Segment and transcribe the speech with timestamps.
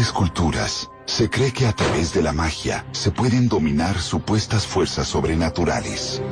[0.00, 5.06] diferentes culturas, se cree que a través de la magia se pueden dominar supuestas fuerzas
[5.08, 6.22] sobrenaturales.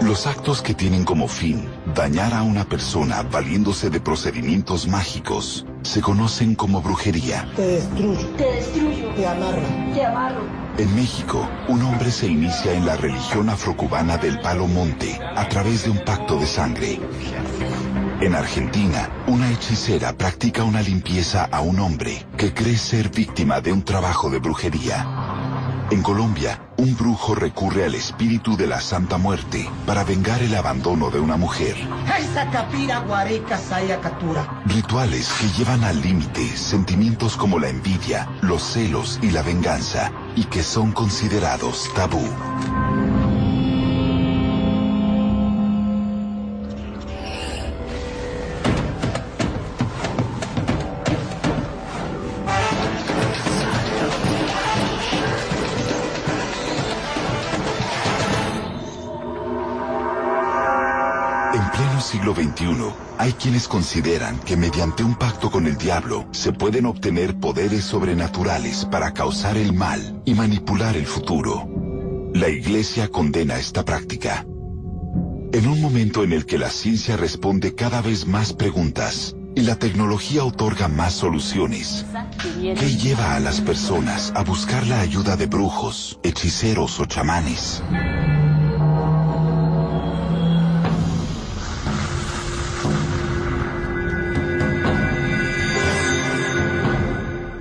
[0.00, 6.00] Los actos que tienen como fin dañar a una persona valiéndose de procedimientos mágicos se
[6.00, 7.46] conocen como brujería.
[7.54, 8.26] Te destruyo.
[8.38, 9.10] Te destruyo.
[9.14, 9.62] Te amarro.
[9.92, 10.40] Te amarro.
[10.78, 15.84] En México, un hombre se inicia en la religión afrocubana del Palo Monte a través
[15.84, 16.98] de un pacto de sangre.
[18.20, 23.72] En Argentina, una hechicera practica una limpieza a un hombre que cree ser víctima de
[23.72, 25.06] un trabajo de brujería.
[25.92, 31.10] En Colombia, un brujo recurre al espíritu de la Santa Muerte para vengar el abandono
[31.10, 31.76] de una mujer.
[34.66, 40.42] Rituales que llevan al límite sentimientos como la envidia, los celos y la venganza, y
[40.44, 42.28] que son considerados tabú.
[63.18, 68.84] Hay quienes consideran que mediante un pacto con el diablo se pueden obtener poderes sobrenaturales
[68.84, 71.68] para causar el mal y manipular el futuro.
[72.34, 74.46] La iglesia condena esta práctica.
[75.52, 79.74] En un momento en el que la ciencia responde cada vez más preguntas y la
[79.74, 82.06] tecnología otorga más soluciones,
[82.62, 87.82] ¿qué lleva a las personas a buscar la ayuda de brujos, hechiceros o chamanes?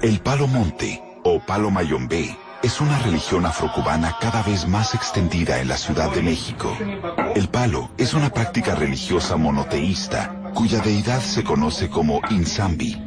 [0.07, 5.67] El palo monte o palo mayombe es una religión afrocubana cada vez más extendida en
[5.67, 6.77] la Ciudad de México.
[7.35, 12.97] El palo es una práctica religiosa monoteísta cuya deidad se conoce como Insambi.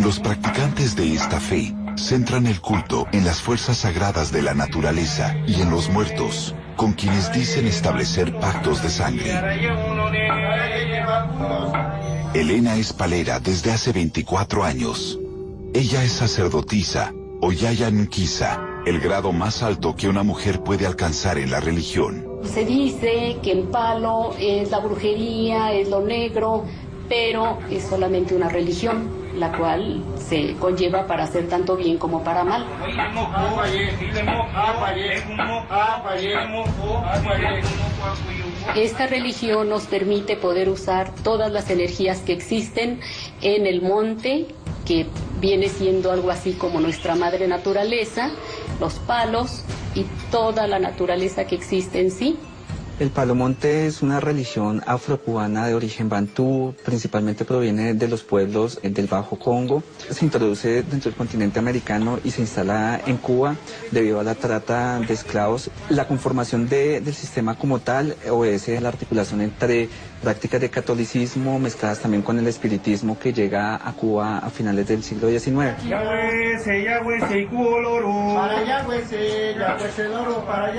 [0.00, 5.34] Los practicantes de esta fe centran el culto en las fuerzas sagradas de la naturaleza
[5.46, 9.32] y en los muertos, con quienes dicen establecer pactos de sangre.
[12.34, 15.18] Elena es palera desde hace 24 años.
[15.72, 21.52] Ella es sacerdotisa, o Yayankisa, el grado más alto que una mujer puede alcanzar en
[21.52, 22.26] la religión.
[22.42, 26.64] Se dice que el palo es la brujería, es lo negro,
[27.08, 32.42] pero es solamente una religión, la cual se conlleva para hacer tanto bien como para
[32.42, 32.66] mal.
[38.74, 42.98] Esta religión nos permite poder usar todas las energías que existen
[43.40, 44.48] en el monte,
[44.84, 45.06] que
[45.40, 48.30] viene siendo algo así como nuestra madre naturaleza,
[48.80, 49.62] los palos
[49.94, 52.36] y toda la naturaleza que existe en sí.
[52.98, 59.06] El palomonte es una religión afrocubana de origen bantú, principalmente proviene de los pueblos del
[59.06, 59.82] Bajo Congo.
[60.10, 63.56] Se introduce dentro del continente americano y se instala en Cuba
[63.90, 65.70] debido a la trata de esclavos.
[65.88, 69.88] La conformación de- del sistema como tal obedece a la articulación entre
[70.22, 75.02] prácticas de catolicismo mezcladas también con el espiritismo que llega a Cuba a finales del
[75.02, 75.74] siglo XIX.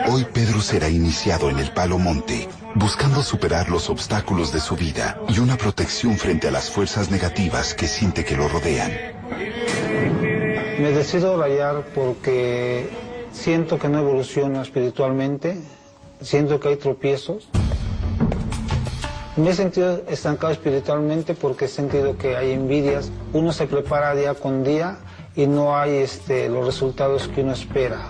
[0.07, 5.19] Hoy Pedro será iniciado en el Palo Monte, buscando superar los obstáculos de su vida
[5.27, 8.91] y una protección frente a las fuerzas negativas que siente que lo rodean.
[10.79, 12.89] Me decido rayar porque
[13.31, 15.57] siento que no evoluciono espiritualmente,
[16.21, 17.49] siento que hay tropiezos.
[19.37, 23.11] Me he sentido estancado espiritualmente porque he sentido que hay envidias.
[23.31, 24.97] Uno se prepara día con día
[25.37, 28.01] y no hay este, los resultados que uno espera.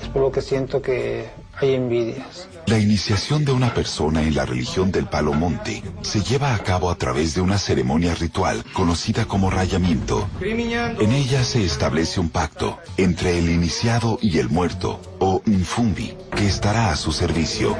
[0.00, 1.30] Es por lo que siento que
[1.60, 2.48] hay envidias.
[2.66, 6.90] La iniciación de una persona en la religión del Palo Monte se lleva a cabo
[6.90, 10.28] a través de una ceremonia ritual conocida como rayamiento.
[10.40, 16.46] En ella se establece un pacto entre el iniciado y el muerto, o Nfumbi, que
[16.46, 17.76] estará a su servicio.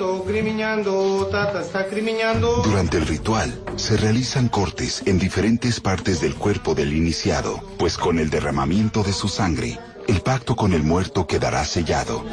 [0.00, 2.62] Crimiñando, tata está crimiñando.
[2.64, 8.18] Durante el ritual se realizan cortes en diferentes partes del cuerpo del iniciado, pues con
[8.18, 12.24] el derramamiento de su sangre, el pacto con el muerto quedará sellado.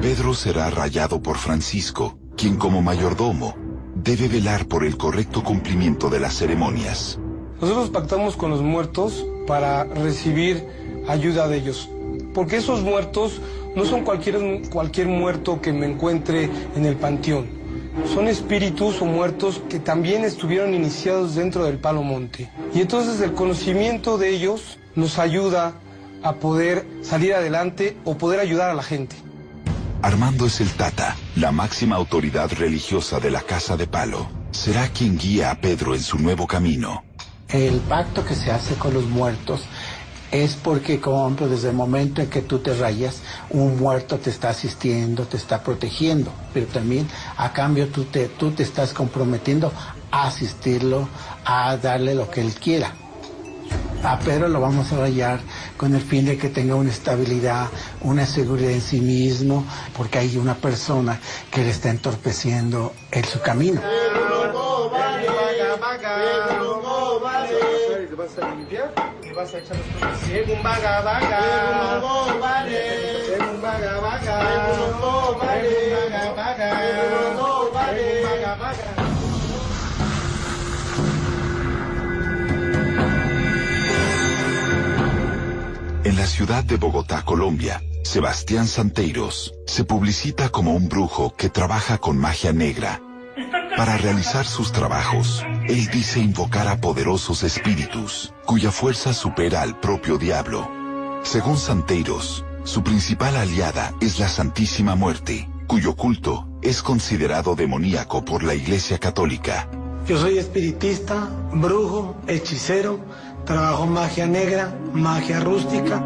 [0.00, 3.56] Pedro será rayado por Francisco, quien como mayordomo
[3.94, 7.18] debe velar por el correcto cumplimiento de las ceremonias.
[7.60, 10.79] Nosotros pactamos con los muertos para recibir
[11.10, 11.88] ayuda de ellos.
[12.34, 13.40] Porque esos muertos
[13.74, 17.48] no son cualquier, cualquier muerto que me encuentre en el panteón.
[18.14, 22.50] Son espíritus o muertos que también estuvieron iniciados dentro del Palo Monte.
[22.74, 25.74] Y entonces el conocimiento de ellos nos ayuda
[26.22, 29.16] a poder salir adelante o poder ayudar a la gente.
[30.02, 34.28] Armando es el Tata, la máxima autoridad religiosa de la Casa de Palo.
[34.50, 37.04] Será quien guía a Pedro en su nuevo camino.
[37.48, 39.62] El pacto que se hace con los muertos
[40.32, 44.50] es porque, como desde el momento en que tú te rayas, un muerto te está
[44.50, 49.72] asistiendo, te está protegiendo, pero también a cambio tú te, tú te estás comprometiendo
[50.10, 51.08] a asistirlo,
[51.44, 52.94] a darle lo que él quiera.
[54.02, 55.40] A Pedro lo vamos a rayar
[55.76, 57.68] con el fin de que tenga una estabilidad,
[58.00, 59.64] una seguridad en sí mismo,
[59.96, 63.80] porque hay una persona que le está entorpeciendo en su camino.
[86.04, 91.98] En la ciudad de Bogotá, Colombia, Sebastián Santeiros se publicita como un brujo que trabaja
[91.98, 93.00] con magia negra.
[93.80, 100.18] Para realizar sus trabajos, él dice invocar a poderosos espíritus, cuya fuerza supera al propio
[100.18, 100.70] diablo.
[101.22, 108.42] Según Santeiros, su principal aliada es la Santísima Muerte, cuyo culto es considerado demoníaco por
[108.42, 109.66] la Iglesia Católica.
[110.06, 113.00] Yo soy espiritista, brujo, hechicero,
[113.46, 116.04] trabajo magia negra, magia rústica.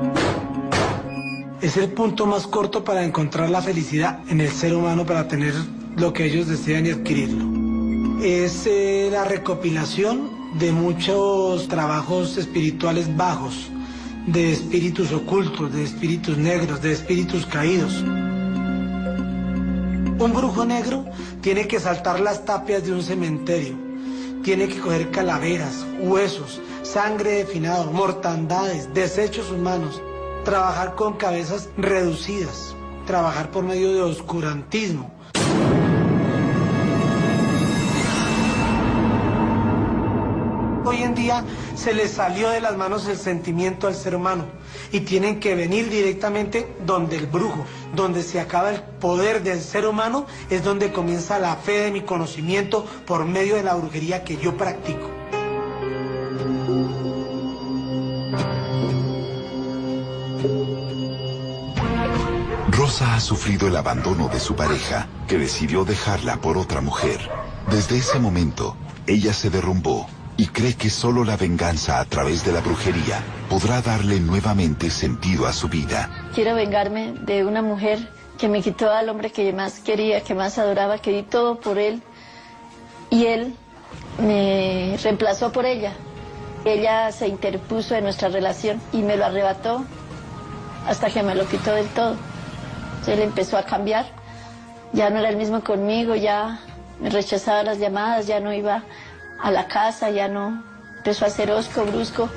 [1.60, 5.54] Es el punto más corto para encontrar la felicidad en el ser humano para tener
[5.96, 7.53] lo que ellos desean y adquirirlo.
[8.22, 13.68] Es eh, la recopilación de muchos trabajos espirituales bajos,
[14.26, 18.02] de espíritus ocultos, de espíritus negros, de espíritus caídos.
[20.18, 21.04] Un brujo negro
[21.40, 23.76] tiene que saltar las tapias de un cementerio,
[24.42, 30.00] tiene que coger calaveras, huesos, sangre de finado, mortandades, desechos humanos,
[30.44, 32.74] trabajar con cabezas reducidas,
[33.06, 35.12] trabajar por medio de oscurantismo.
[40.94, 41.44] Hoy en día
[41.74, 44.44] se le salió de las manos el sentimiento al ser humano
[44.92, 49.88] y tienen que venir directamente donde el brujo, donde se acaba el poder del ser
[49.88, 54.36] humano, es donde comienza la fe de mi conocimiento por medio de la brujería que
[54.36, 55.10] yo practico.
[62.70, 67.18] Rosa ha sufrido el abandono de su pareja, que decidió dejarla por otra mujer.
[67.68, 68.76] Desde ese momento,
[69.08, 73.80] ella se derrumbó y cree que solo la venganza a través de la brujería podrá
[73.82, 76.10] darle nuevamente sentido a su vida.
[76.34, 77.98] Quiero vengarme de una mujer
[78.38, 81.78] que me quitó al hombre que más quería, que más adoraba, que di todo por
[81.78, 82.02] él
[83.10, 83.54] y él
[84.18, 85.92] me reemplazó por ella.
[86.64, 89.84] Ella se interpuso en nuestra relación y me lo arrebató
[90.86, 92.16] hasta que me lo quitó del todo.
[93.06, 94.06] Él empezó a cambiar,
[94.92, 96.60] ya no era el mismo conmigo, ya
[97.00, 98.82] me rechazaba las llamadas, ya no iba
[99.40, 102.30] a la casa, ya no empezó a ser osco, brusco,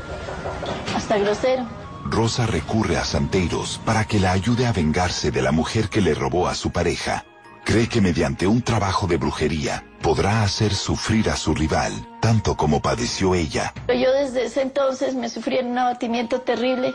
[0.93, 1.65] hasta grosero.
[2.03, 6.13] Rosa recurre a Santeiros para que la ayude a vengarse de la mujer que le
[6.13, 7.23] robó a su pareja.
[7.63, 12.81] Cree que mediante un trabajo de brujería podrá hacer sufrir a su rival, tanto como
[12.81, 13.73] padeció ella.
[13.87, 16.93] Yo desde ese entonces me sufrí en un abatimiento terrible.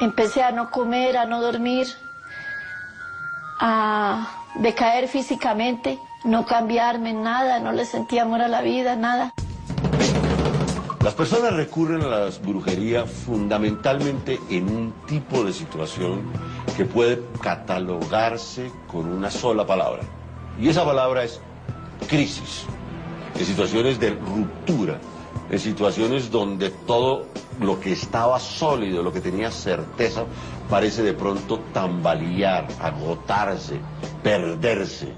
[0.00, 1.86] Empecé a no comer, a no dormir,
[3.60, 9.34] a decaer físicamente, no cambiarme nada, no le sentía amor a la vida, nada.
[11.02, 16.22] Las personas recurren a la brujería fundamentalmente en un tipo de situación
[16.78, 20.02] que puede catalogarse con una sola palabra.
[20.58, 21.40] Y esa palabra es
[22.08, 22.64] crisis,
[23.38, 24.98] en situaciones de ruptura,
[25.50, 27.26] en situaciones donde todo
[27.60, 30.24] lo que estaba sólido, lo que tenía certeza,
[30.70, 33.78] parece de pronto tambalear, agotarse,
[34.22, 35.12] perderse.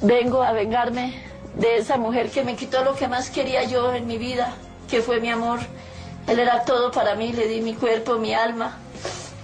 [0.00, 1.14] Vengo a vengarme
[1.56, 4.54] de esa mujer que me quitó lo que más quería yo en mi vida,
[4.88, 5.58] que fue mi amor.
[6.28, 8.78] Él era todo para mí, le di mi cuerpo, mi alma.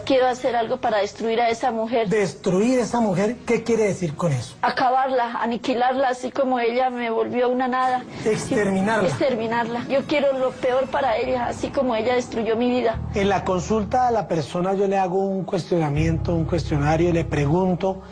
[0.05, 2.09] Quiero hacer algo para destruir a esa mujer.
[2.09, 3.37] ¿Destruir esa mujer?
[3.47, 4.55] ¿Qué quiere decir con eso?
[4.61, 8.05] Acabarla, aniquilarla, así como ella me volvió una nada.
[8.25, 9.09] Exterminarla.
[9.09, 9.87] Exterminarla.
[9.89, 13.01] Yo quiero lo peor para ella, así como ella destruyó mi vida.
[13.15, 17.25] En la consulta a la persona yo le hago un cuestionamiento, un cuestionario, y le
[17.25, 18.03] pregunto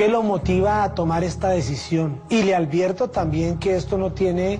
[0.00, 2.22] qué lo motiva a tomar esta decisión.
[2.30, 4.58] Y le advierto también que esto no tiene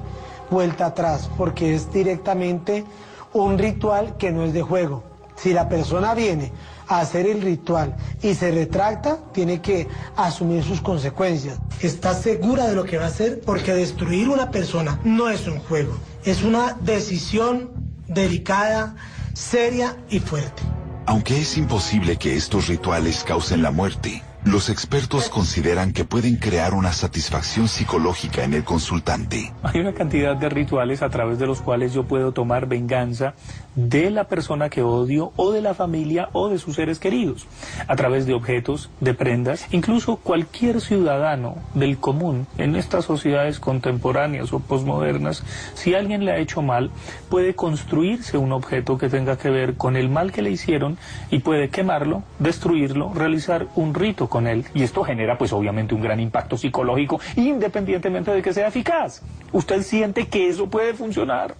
[0.50, 2.84] vuelta atrás, porque es directamente
[3.32, 5.02] un ritual que no es de juego.
[5.36, 6.52] Si la persona viene
[6.88, 11.58] a hacer el ritual y se retracta, tiene que asumir sus consecuencias.
[11.80, 15.58] Está segura de lo que va a hacer porque destruir una persona no es un
[15.60, 17.70] juego, es una decisión
[18.08, 18.94] delicada,
[19.32, 20.62] seria y fuerte.
[21.06, 26.72] Aunque es imposible que estos rituales causen la muerte, Los expertos consideran que pueden crear
[26.72, 29.52] una satisfacción psicológica en el consultante.
[29.62, 33.34] Hay una cantidad de rituales a través de los cuales yo puedo tomar venganza
[33.74, 37.46] de la persona que odio o de la familia o de sus seres queridos,
[37.86, 44.54] a través de objetos, de prendas, incluso cualquier ciudadano del común en estas sociedades contemporáneas
[44.54, 45.44] o posmodernas,
[45.74, 46.90] si alguien le ha hecho mal,
[47.28, 50.96] puede construirse un objeto que tenga que ver con el mal que le hicieron
[51.30, 54.64] y puede quemarlo, destruirlo, realizar un rito con él.
[54.72, 59.20] Y esto genera pues obviamente un gran impacto psicológico independientemente de que sea eficaz.
[59.52, 61.54] Usted siente que eso puede funcionar.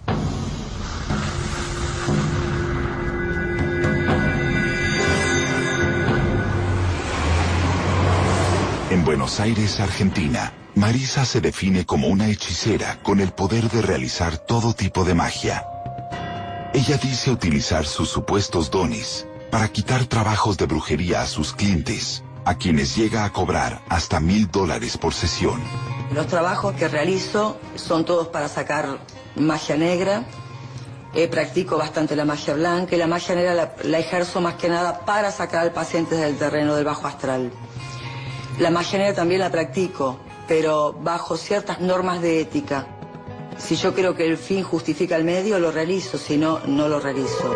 [8.89, 14.37] En Buenos Aires, Argentina, Marisa se define como una hechicera con el poder de realizar
[14.37, 15.65] todo tipo de magia.
[16.73, 22.55] Ella dice utilizar sus supuestos dones para quitar trabajos de brujería a sus clientes, a
[22.55, 25.61] quienes llega a cobrar hasta mil dólares por sesión.
[26.13, 28.99] Los trabajos que realizo son todos para sacar
[29.35, 30.25] magia negra.
[31.13, 34.69] Eh, practico bastante la magia blanca y la magia negra la, la ejerzo más que
[34.69, 37.51] nada para sacar al paciente del terreno del bajo astral.
[38.59, 42.87] La magia negra también la practico, pero bajo ciertas normas de ética.
[43.57, 46.99] Si yo creo que el fin justifica el medio, lo realizo, si no, no lo
[46.99, 47.55] realizo.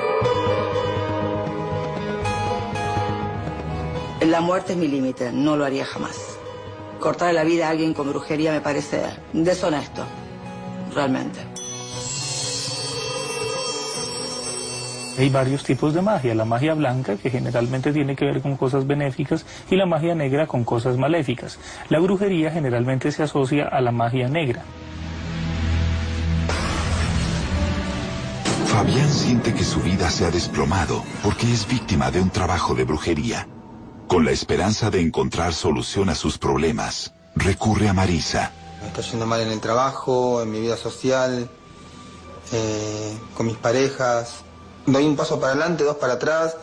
[4.26, 6.40] La muerte es mi límite, no lo haría jamás.
[7.00, 9.04] Cortar la vida a alguien con brujería me parece
[9.34, 10.04] deshonesto,
[10.96, 11.40] realmente.
[15.20, 18.88] Hay varios tipos de magia, la magia blanca que generalmente tiene que ver con cosas
[18.88, 21.60] benéficas y la magia negra con cosas maléficas.
[21.90, 24.64] La brujería generalmente se asocia a la magia negra.
[28.66, 32.86] Fabián siente que su vida se ha desplomado porque es víctima de un trabajo de
[32.86, 33.48] brujería.
[34.08, 38.52] Con la esperanza de encontrar solución a sus problemas, recurre a Marisa.
[38.82, 41.50] Me está yendo mal en el trabajo, en mi vida social,
[42.54, 44.44] eh, con mis parejas.
[44.86, 46.56] Doy un paso para adelante, dos para atrás,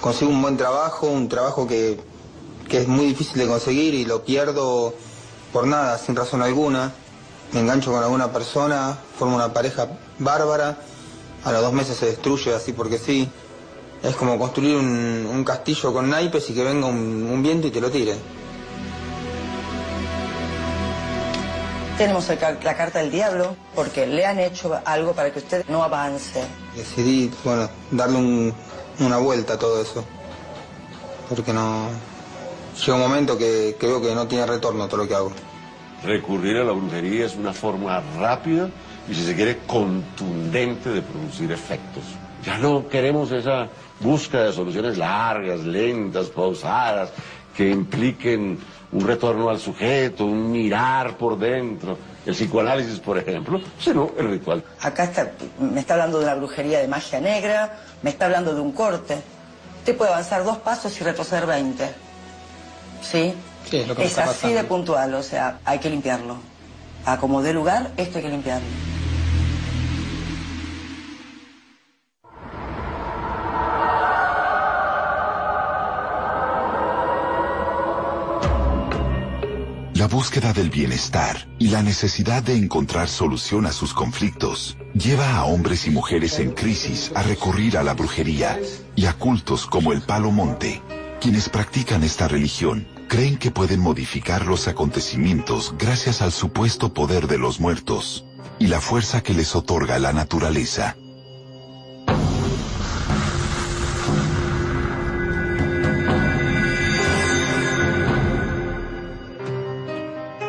[0.00, 2.00] consigo un buen trabajo, un trabajo que,
[2.68, 4.94] que es muy difícil de conseguir y lo pierdo
[5.52, 6.92] por nada, sin razón alguna.
[7.52, 9.88] Me engancho con alguna persona, formo una pareja
[10.18, 10.78] bárbara,
[11.44, 13.28] a los dos meses se destruye así porque sí.
[14.06, 17.70] Es como construir un, un castillo con naipes y que venga un, un viento y
[17.70, 18.14] te lo tire.
[21.98, 25.82] Tenemos el la carta del diablo porque le han hecho algo para que usted no
[25.82, 26.44] avance.
[26.76, 28.54] Decidí, bueno, darle un-
[29.00, 30.04] una vuelta a todo eso.
[31.28, 31.88] Porque no...
[32.78, 35.32] Llega un momento que, que veo que no tiene retorno todo lo que hago.
[36.04, 38.68] Recurrir a la brujería es una forma rápida
[39.10, 42.04] y, si se quiere, contundente de producir efectos.
[42.46, 43.66] Ya no queremos esa
[43.98, 47.10] búsqueda de soluciones largas, lentas, pausadas,
[47.56, 48.56] que impliquen
[48.92, 54.62] un retorno al sujeto, un mirar por dentro, el psicoanálisis, por ejemplo, sino el ritual.
[54.80, 58.60] Acá está, me está hablando de la brujería de magia negra, me está hablando de
[58.60, 59.16] un corte.
[59.78, 61.84] Usted puede avanzar dos pasos y retroceder 20.
[63.02, 63.34] ¿Sí?
[63.68, 64.56] Sí, es lo que me está así pasando.
[64.56, 66.36] de puntual, o sea, hay que limpiarlo.
[67.04, 68.95] A como dé lugar, esto hay que limpiarlo.
[80.16, 85.86] Búsqueda del bienestar y la necesidad de encontrar solución a sus conflictos lleva a hombres
[85.86, 88.58] y mujeres en crisis a recurrir a la brujería
[88.94, 90.80] y a cultos como el Palo Monte.
[91.20, 97.36] Quienes practican esta religión creen que pueden modificar los acontecimientos gracias al supuesto poder de
[97.36, 98.24] los muertos
[98.58, 100.96] y la fuerza que les otorga la naturaleza.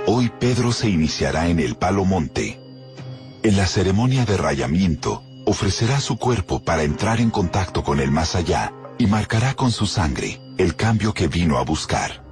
[0.10, 2.62] Hoy Pedro se iniciará en el Palo Monte.
[3.44, 8.34] En la ceremonia de rayamiento, ofrecerá su cuerpo para entrar en contacto con el más
[8.34, 12.24] allá y marcará con su sangre el cambio que vino a buscar.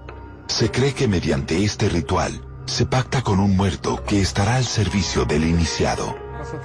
[0.48, 5.26] Se cree que mediante este ritual se pacta con un muerto que estará al servicio
[5.26, 6.16] del iniciado.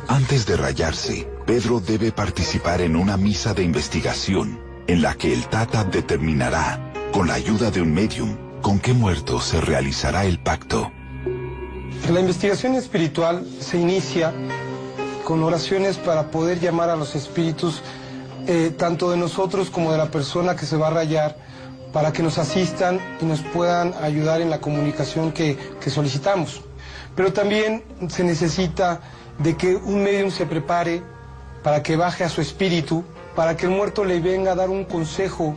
[0.07, 5.49] Antes de rayarse, Pedro debe participar en una misa de investigación en la que el
[5.49, 10.93] Tata determinará, con la ayuda de un medium, con qué muerto se realizará el pacto.
[12.11, 14.33] La investigación espiritual se inicia
[15.23, 17.83] con oraciones para poder llamar a los espíritus,
[18.49, 21.37] eh, tanto de nosotros como de la persona que se va a rayar,
[21.93, 26.63] para que nos asistan y nos puedan ayudar en la comunicación que, que solicitamos.
[27.15, 29.01] Pero también se necesita
[29.39, 31.05] de que un medium se prepare
[31.63, 33.05] para que baje a su espíritu,
[33.37, 35.55] para que el muerto le venga a dar un consejo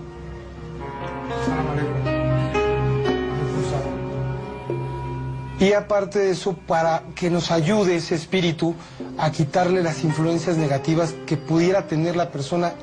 [5.63, 8.75] Y aparte de eso, para que nos ayude ese espíritu
[9.17, 12.73] a quitarle las influencias negativas que pudiera tener la persona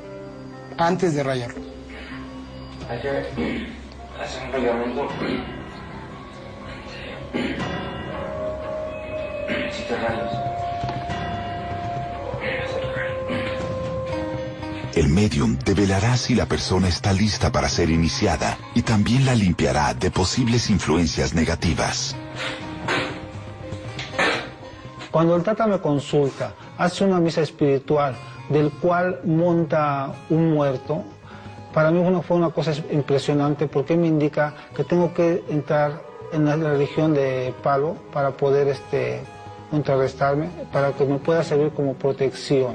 [0.78, 1.60] antes de rayarlo.
[2.88, 3.10] Hay que
[4.18, 5.08] hacer un rayamiento.
[9.70, 10.32] Si te rayas.
[14.94, 19.92] El medium develará si la persona está lista para ser iniciada y también la limpiará
[19.92, 22.16] de posibles influencias negativas.
[25.10, 28.14] Cuando el Tata me consulta, hace una misa espiritual
[28.48, 31.02] del cual monta un muerto,
[31.74, 36.00] para mí fue una cosa impresionante porque me indica que tengo que entrar
[36.32, 39.20] en la religión de palo para poder este,
[39.70, 42.74] contrarrestarme, para que me pueda servir como protección.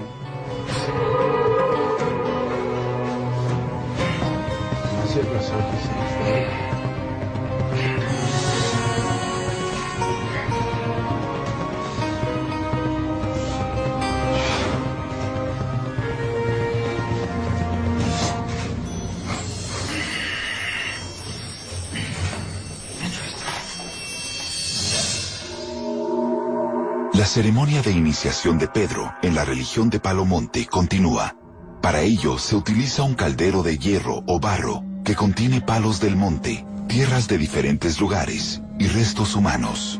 [27.36, 31.36] Ceremonia de iniciación de Pedro en la religión de Palomonte continúa.
[31.82, 36.66] Para ello se utiliza un caldero de hierro o barro que contiene palos del monte,
[36.88, 40.00] tierras de diferentes lugares y restos humanos.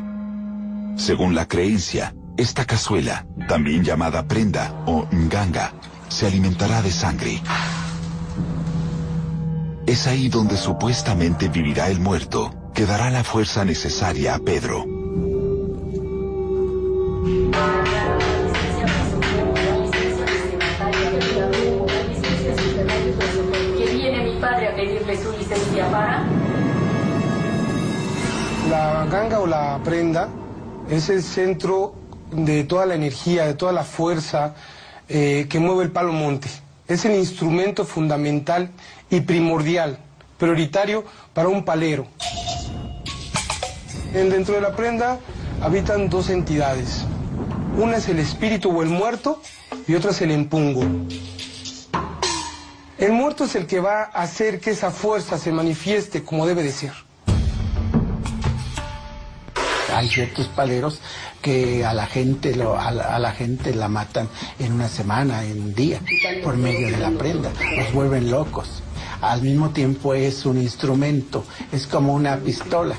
[0.96, 5.74] Según la creencia, esta cazuela, también llamada prenda o nganga,
[6.08, 7.42] se alimentará de sangre.
[9.86, 14.95] Es ahí donde supuestamente vivirá el muerto, que dará la fuerza necesaria a Pedro.
[28.70, 30.28] La ganga o la prenda
[30.90, 31.94] es el centro
[32.32, 34.54] de toda la energía, de toda la fuerza
[35.08, 36.48] eh, que mueve el palo monte.
[36.88, 38.70] Es el instrumento fundamental
[39.10, 39.98] y primordial,
[40.38, 41.04] prioritario
[41.34, 42.06] para un palero.
[44.14, 45.18] En- Dentro de la prenda
[45.62, 47.04] habitan dos entidades.
[47.78, 49.40] Una es el espíritu o el muerto
[49.86, 50.82] y otra es el empungo.
[52.98, 56.62] El muerto es el que va a hacer que esa fuerza se manifieste como debe
[56.62, 56.92] de ser.
[59.94, 61.00] Hay ciertos paleros
[61.40, 64.28] que a la gente lo, a, la, gente la matan
[64.58, 66.00] en una semana, en un día,
[66.42, 67.50] por medio de la prenda.
[67.76, 68.82] Los vuelven locos.
[69.22, 72.96] Al mismo tiempo es un instrumento, es como una pistola.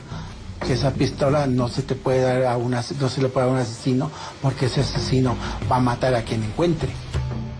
[0.65, 3.45] Que esa pistola no se te puede dar a un as- no se le puede
[3.45, 4.09] dar a un asesino
[4.41, 5.37] porque ese asesino
[5.71, 6.89] va a matar a quien encuentre.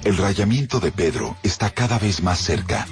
[0.07, 2.87] El rayamiento de Pedro está cada vez más cerca.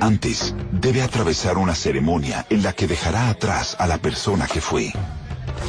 [0.00, 4.94] Antes, debe atravesar una ceremonia en la que dejará atrás a la persona que fue.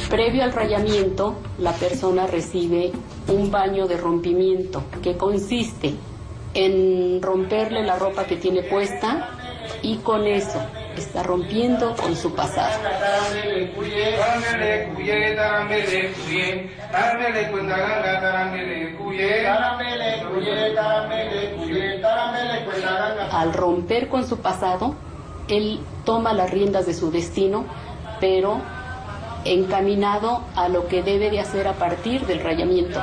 [0.08, 2.92] Previo al rayamiento, la persona recibe
[3.28, 5.92] un baño de rompimiento que consiste
[6.54, 9.36] en romperle la ropa que tiene puesta
[9.82, 10.62] y con eso
[11.00, 12.78] está rompiendo con su pasado.
[23.32, 24.94] Al romper con su pasado,
[25.48, 27.64] él toma las riendas de su destino,
[28.20, 28.60] pero
[29.44, 33.00] encaminado a lo que debe de hacer a partir del rayamiento.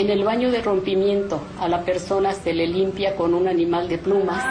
[0.00, 3.98] En el baño de rompimiento a la persona se le limpia con un animal de
[3.98, 4.42] plumas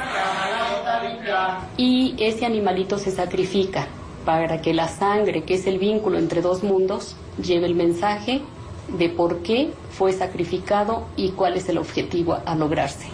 [1.75, 3.87] y ese animalito se sacrifica
[4.25, 8.43] para que la sangre, que es el vínculo entre dos mundos, lleve el mensaje
[8.89, 13.09] de por qué fue sacrificado y cuál es el objetivo a lograrse.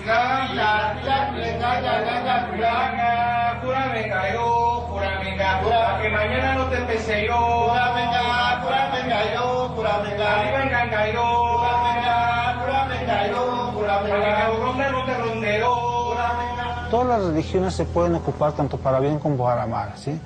[16.92, 20.20] Todas las religiones se pueden ocupar tanto para bien como para mal, ¿sí?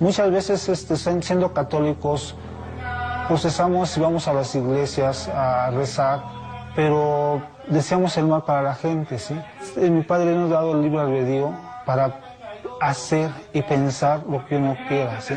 [0.00, 2.34] Muchas veces este, siendo católicos
[3.26, 6.22] procesamos y vamos a las iglesias a rezar,
[6.76, 9.34] pero deseamos el mal para la gente, ¿sí?
[9.76, 11.52] Mi padre nos ha dado el libre albedrío
[11.86, 12.20] para
[12.80, 15.34] hacer y pensar lo que uno quiera, ¿sí?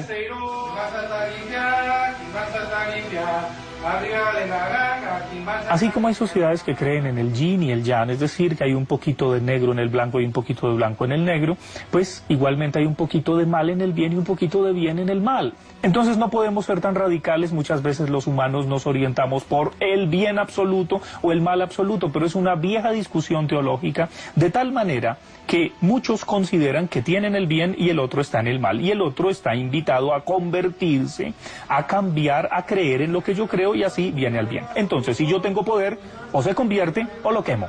[5.69, 8.63] Así como hay sociedades que creen en el yin y el yang, es decir, que
[8.63, 11.25] hay un poquito de negro en el blanco y un poquito de blanco en el
[11.25, 11.57] negro,
[11.91, 14.99] pues igualmente hay un poquito de mal en el bien y un poquito de bien
[14.99, 15.53] en el mal.
[15.83, 20.39] Entonces no podemos ser tan radicales, muchas veces los humanos nos orientamos por el bien
[20.39, 25.71] absoluto o el mal absoluto, pero es una vieja discusión teológica de tal manera que
[25.79, 29.01] muchos consideran que tienen el bien y el otro está en el mal y el
[29.01, 31.33] otro está invitado a convertirse,
[31.69, 34.65] a cambiar, a creer en lo que yo creo y así viene al bien.
[34.75, 35.99] Entonces, si yo tengo poder,
[36.31, 37.67] o se convierte o lo quemo.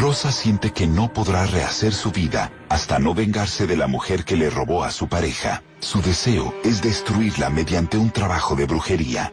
[0.00, 4.36] Rosa siente que no podrá rehacer su vida hasta no vengarse de la mujer que
[4.36, 5.62] le robó a su pareja.
[5.80, 9.32] Su deseo es destruirla mediante un trabajo de brujería.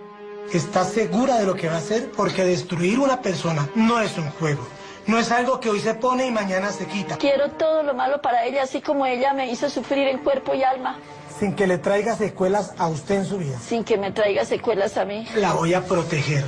[0.51, 4.29] Está segura de lo que va a hacer porque destruir una persona no es un
[4.31, 4.67] juego.
[5.07, 7.15] No es algo que hoy se pone y mañana se quita.
[7.15, 10.63] Quiero todo lo malo para ella, así como ella me hizo sufrir en cuerpo y
[10.63, 10.97] alma.
[11.39, 13.57] Sin que le traiga secuelas a usted en su vida.
[13.59, 15.25] Sin que me traiga secuelas a mí.
[15.35, 16.43] La voy a proteger,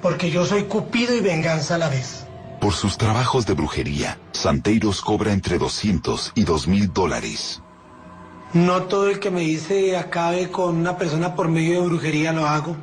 [0.00, 2.24] porque yo soy cupido y venganza a la vez.
[2.58, 7.60] Por sus trabajos de brujería, Santeiros cobra entre 200 y 2 mil dólares.
[8.54, 12.46] No todo el que me dice acabe con una persona por medio de brujería lo
[12.46, 12.76] hago.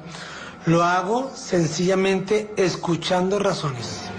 [0.66, 4.10] Lo hago sencillamente escuchando razones.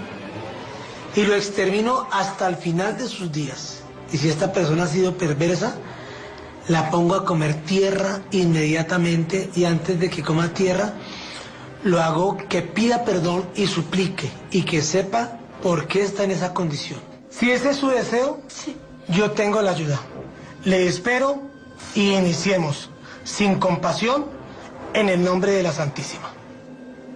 [1.15, 3.81] Y lo extermino hasta el final de sus días.
[4.11, 5.75] Y si esta persona ha sido perversa,
[6.67, 10.93] la pongo a comer tierra inmediatamente y antes de que coma tierra,
[11.83, 16.53] lo hago que pida perdón y suplique y que sepa por qué está en esa
[16.53, 16.99] condición.
[17.29, 18.41] Si ese es su deseo,
[19.07, 19.99] yo tengo la ayuda.
[20.63, 21.41] Le espero
[21.95, 22.89] y iniciemos
[23.23, 24.25] sin compasión
[24.93, 26.29] en el nombre de la Santísima.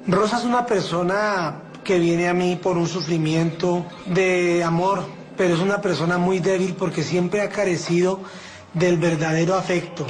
[0.07, 5.05] Rosa es una persona que viene a mí por un sufrimiento de amor,
[5.37, 8.21] pero es una persona muy débil porque siempre ha carecido
[8.73, 10.07] del verdadero afecto.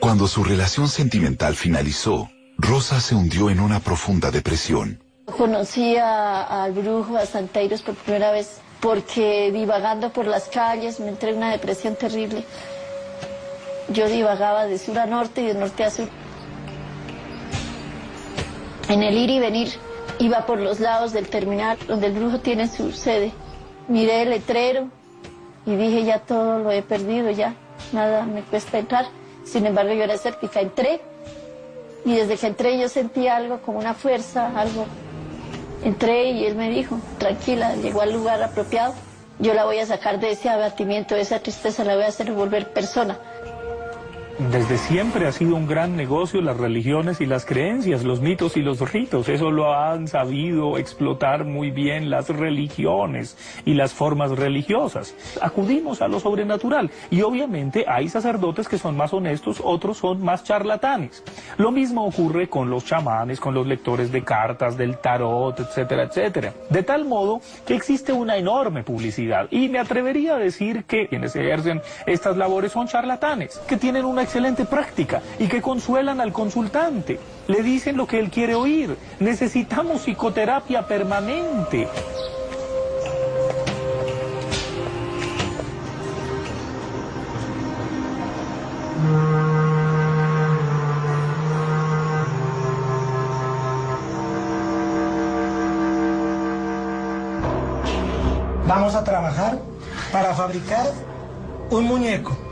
[0.00, 5.00] Cuando su relación sentimental finalizó, Rosa se hundió en una profunda depresión.
[5.36, 11.08] Conocí a- al brujo, a Santeiros por primera vez, porque divagando por las calles me
[11.08, 12.44] entré en una depresión terrible.
[13.88, 16.08] Yo divagaba de sur a norte y de norte a sur.
[18.92, 19.68] En el ir y venir
[20.18, 23.32] iba por los lados del terminal donde el brujo tiene su sede.
[23.88, 24.88] Miré el letrero
[25.64, 27.54] y dije ya todo lo he perdido, ya
[27.92, 29.06] nada me cuesta entrar.
[29.46, 31.00] Sin embargo yo era escéptica, entré
[32.04, 34.84] y desde que entré yo sentí algo como una fuerza, algo.
[35.82, 38.92] Entré y él me dijo, tranquila, llegó al lugar apropiado.
[39.38, 42.30] Yo la voy a sacar de ese abatimiento, de esa tristeza, la voy a hacer
[42.30, 43.18] volver persona.
[44.38, 48.62] Desde siempre ha sido un gran negocio las religiones y las creencias, los mitos y
[48.62, 49.28] los ritos.
[49.28, 55.14] Eso lo han sabido explotar muy bien las religiones y las formas religiosas.
[55.42, 60.44] Acudimos a lo sobrenatural y obviamente hay sacerdotes que son más honestos, otros son más
[60.44, 61.22] charlatanes.
[61.58, 66.54] Lo mismo ocurre con los chamanes, con los lectores de cartas, del tarot, etcétera, etcétera.
[66.70, 71.36] De tal modo que existe una enorme publicidad y me atrevería a decir que quienes
[71.36, 77.18] ejercen estas labores son charlatanes, que tienen una excelente práctica y que consuelan al consultante.
[77.48, 78.96] Le dicen lo que él quiere oír.
[79.20, 81.88] Necesitamos psicoterapia permanente.
[98.66, 99.58] Vamos a trabajar
[100.10, 100.86] para fabricar
[101.70, 102.51] un muñeco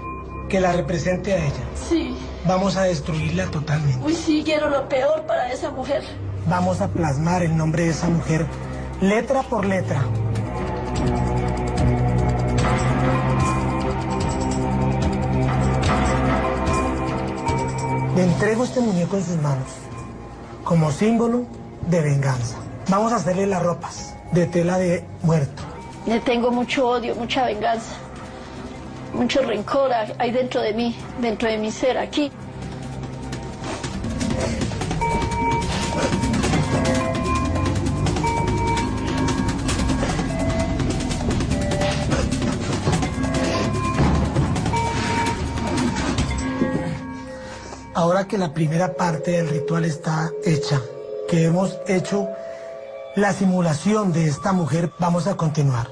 [0.50, 1.64] que la represente a ella.
[1.88, 2.14] Sí.
[2.44, 4.04] Vamos a destruirla totalmente.
[4.04, 6.02] Uy, sí, quiero lo peor para esa mujer.
[6.46, 8.44] Vamos a plasmar el nombre de esa mujer
[9.00, 10.04] letra por letra.
[18.16, 19.68] Le entrego este muñeco en sus manos
[20.64, 21.44] como símbolo
[21.88, 22.56] de venganza.
[22.88, 25.62] Vamos a hacerle las ropas de tela de muerto.
[26.06, 27.94] Le tengo mucho odio, mucha venganza,
[29.12, 32.30] mucho rencor hay dentro de mí, dentro de mi ser, aquí.
[47.94, 50.80] Ahora que la primera parte del ritual está hecha,
[51.28, 52.28] que hemos hecho
[53.14, 55.88] la simulación de esta mujer, vamos a continuar.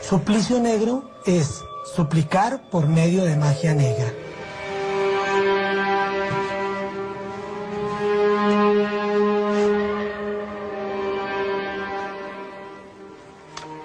[0.00, 4.12] Suplicio negro es suplicar por medio de magia negra.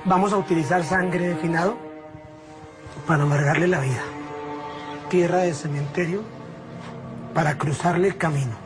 [0.06, 1.78] Vamos a utilizar sangre de finado
[3.06, 4.02] para amargarle la vida.
[5.10, 6.24] Tierra de cementerio
[7.34, 8.58] para cruzarle el camino.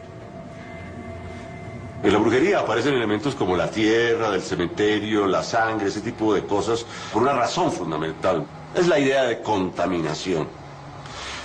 [2.03, 6.45] En la brujería aparecen elementos como la tierra, del cementerio, la sangre, ese tipo de
[6.45, 8.45] cosas, por una razón fundamental.
[8.75, 10.47] Es la idea de contaminación.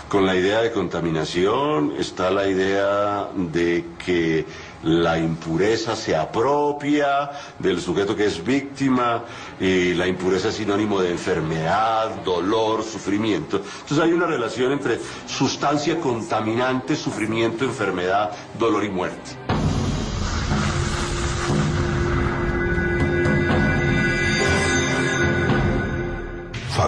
[0.08, 4.46] Con la idea de contaminación está la idea de que
[4.84, 9.24] la impureza se apropia del sujeto que es víctima
[9.60, 13.58] y la impureza es sinónimo de enfermedad, dolor, sufrimiento.
[13.58, 19.47] Entonces hay una relación entre sustancia contaminante, sufrimiento, enfermedad, dolor y muerte.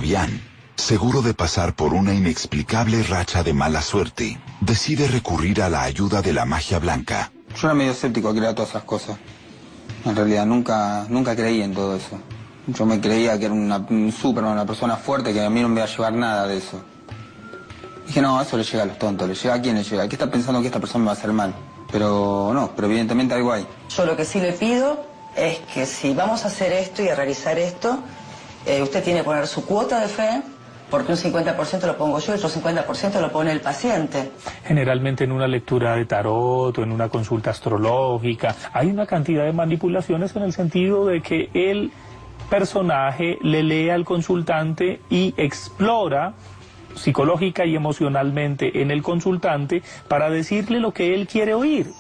[0.01, 0.41] Fabián,
[0.77, 6.23] seguro de pasar por una inexplicable racha de mala suerte, decide recurrir a la ayuda
[6.23, 7.31] de la magia blanca.
[7.55, 9.19] Yo era medio escéptico a creer todas esas cosas.
[10.07, 12.19] En realidad nunca, nunca creí en todo eso.
[12.67, 15.69] Yo me creía que era una, un Superman, una persona fuerte, que a mí no
[15.69, 16.83] me iba a llevar nada de eso.
[18.07, 20.09] Dije, no, eso le llega a los tontos, le llega a quién le llega.
[20.09, 21.55] ¿Qué está pensando que esta persona me va a hacer mal?
[21.93, 23.67] Pero no, pero evidentemente algo hay.
[23.95, 25.05] Yo lo que sí le pido
[25.37, 28.03] es que si vamos a hacer esto y a realizar esto,
[28.67, 30.43] eh, usted tiene que poner su cuota de fe,
[30.91, 34.33] porque un 50% lo pongo yo y otro 50% lo pone el paciente.
[34.65, 39.53] Generalmente en una lectura de tarot o en una consulta astrológica hay una cantidad de
[39.53, 41.93] manipulaciones en el sentido de que el
[42.51, 46.35] personaje le lee al consultante y explora
[46.97, 51.93] psicológica y emocionalmente en el consultante para decirle lo que él quiere oír.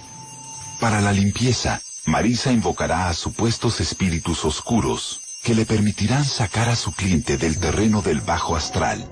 [0.80, 6.92] Para la limpieza, Marisa invocará a supuestos espíritus oscuros que le permitirán sacar a su
[6.92, 9.06] cliente del terreno del bajo astral.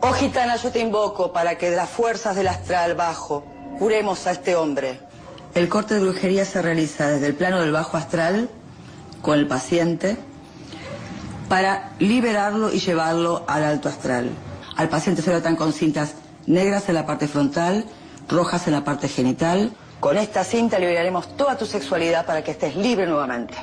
[0.00, 3.44] Oh gitana, yo te invoco para que de las fuerzas del astral bajo
[3.78, 5.00] curemos a este hombre.
[5.54, 8.50] El corte de brujería se realiza desde el plano del bajo astral
[9.22, 10.16] con el paciente
[11.48, 14.30] para liberarlo y llevarlo al alto astral.
[14.76, 16.14] Al paciente se lo tratan con cintas
[16.46, 17.86] negras en la parte frontal,
[18.28, 19.72] rojas en la parte genital.
[19.98, 23.56] Con esta cinta liberaremos toda tu sexualidad para que estés libre nuevamente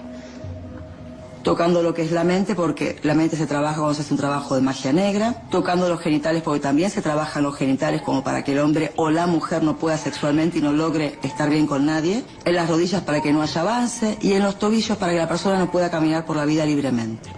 [1.45, 4.19] tocando lo que es la mente, porque la mente se trabaja cuando se hace un
[4.19, 8.43] trabajo de magia negra, tocando los genitales, porque también se trabajan los genitales como para
[8.43, 11.85] que el hombre o la mujer no pueda sexualmente y no logre estar bien con
[11.85, 15.19] nadie, en las rodillas para que no haya avance y en los tobillos para que
[15.19, 17.29] la persona no pueda caminar por la vida libremente.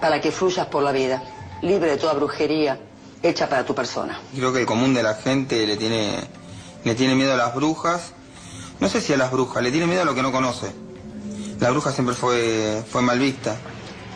[0.00, 1.22] Para que fluyas por la vida,
[1.60, 2.80] libre de toda brujería
[3.22, 4.18] hecha para tu persona.
[4.34, 6.24] Creo que el común de la gente le tiene,
[6.84, 8.14] le tiene miedo a las brujas,
[8.80, 10.72] no sé si a las brujas, le tiene miedo a lo que no conoce.
[11.60, 13.56] La bruja siempre fue, fue mal vista.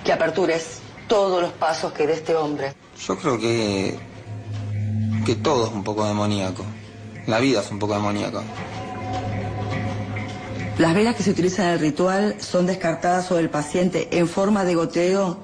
[0.03, 2.75] Que apertures todos los pasos que de este hombre.
[3.07, 3.99] Yo creo que,
[5.27, 6.65] que todo es un poco demoníaco.
[7.27, 8.43] La vida es un poco demoníaca.
[10.79, 14.65] Las velas que se utilizan en el ritual son descartadas sobre el paciente en forma
[14.65, 15.39] de goteo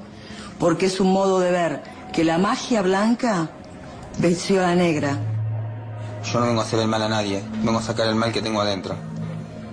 [0.59, 1.83] porque es un modo de ver
[2.13, 3.51] que la magia blanca
[4.19, 5.19] venció a la negra.
[6.25, 8.43] Yo no vengo a hacer el mal a nadie, vengo a sacar el mal que
[8.43, 9.10] tengo adentro.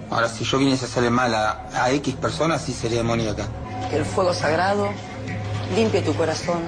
[0.09, 3.45] Ahora, si yo viniese a hacerle mal a, a X personas, sí sería demoníaca.
[3.89, 4.89] Que el fuego sagrado
[5.75, 6.59] limpie tu corazón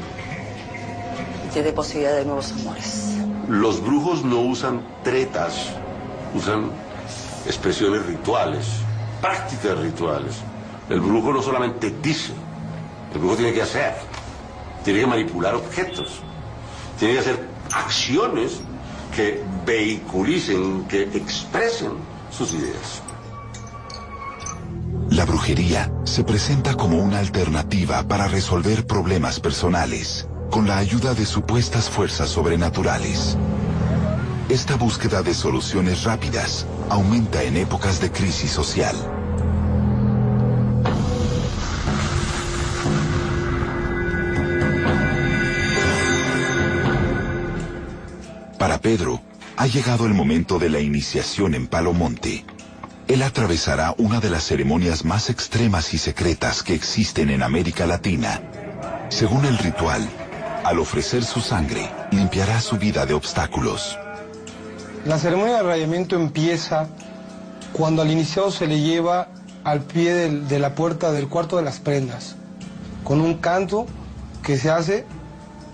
[1.47, 3.15] y te dé posibilidad de nuevos amores.
[3.47, 5.69] Los brujos no usan tretas,
[6.36, 6.69] usan
[7.45, 8.65] expresiones rituales,
[9.21, 10.36] prácticas rituales.
[10.89, 12.34] El brujo no solamente dice,
[13.13, 13.95] el brujo tiene que hacer,
[14.84, 16.19] tiene que manipular objetos,
[16.97, 18.60] tiene que hacer acciones
[19.15, 21.93] que vehiculicen, que expresen
[22.32, 23.02] sus ideas.
[25.20, 31.26] La brujería se presenta como una alternativa para resolver problemas personales, con la ayuda de
[31.26, 33.38] supuestas fuerzas sobrenaturales.
[34.48, 38.96] Esta búsqueda de soluciones rápidas aumenta en épocas de crisis social.
[48.58, 49.20] Para Pedro,
[49.58, 52.46] ha llegado el momento de la iniciación en Palomonte.
[53.10, 58.39] Él atravesará una de las ceremonias más extremas y secretas que existen en América Latina.
[59.10, 60.08] Según el ritual,
[60.63, 63.98] al ofrecer su sangre, limpiará su vida de obstáculos.
[65.06, 66.88] La ceremonia de rayamiento empieza
[67.74, 69.30] cuando al iniciado se le lleva
[69.63, 72.36] al pie de la puerta del cuarto de las prendas,
[73.04, 73.88] con un canto
[74.43, 75.08] que se hace,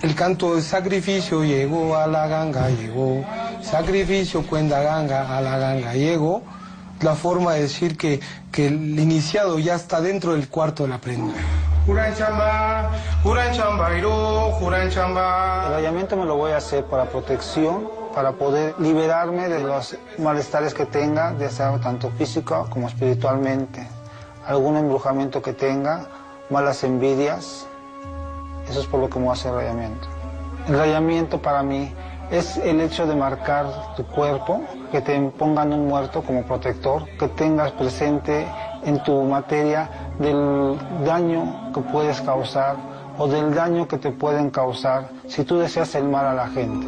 [0.04, 3.26] el canto de sacrificio llegó a la ganga, llegó,
[3.62, 6.42] sacrificio cuenta ganga, a la ganga llegó,
[7.02, 8.20] la forma de decir que,
[8.52, 11.34] que el iniciado ya está dentro del cuarto de la prenda.
[15.68, 20.74] El rayamiento me lo voy a hacer para protección, para poder liberarme de los malestares
[20.74, 23.88] que tenga, ya sea tanto físico como espiritualmente.
[24.48, 26.08] Algún embrujamiento que tenga,
[26.50, 27.68] malas envidias.
[28.70, 30.08] Eso es por lo que me voy a hacer el rayamiento.
[30.68, 31.94] El rayamiento para mí
[32.32, 34.62] es el hecho de marcar tu cuerpo,
[34.92, 38.46] que te pongan un muerto como protector, que tengas presente
[38.84, 42.76] en tu materia del daño que puedes causar
[43.18, 46.86] o del daño que te pueden causar si tú deseas el mal a la gente.